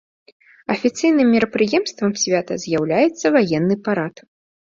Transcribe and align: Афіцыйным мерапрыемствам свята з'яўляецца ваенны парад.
Афіцыйным 0.75 1.27
мерапрыемствам 1.33 2.11
свята 2.23 2.53
з'яўляецца 2.65 3.25
ваенны 3.37 3.75
парад. 3.91 4.15